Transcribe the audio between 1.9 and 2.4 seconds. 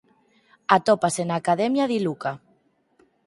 di Luca.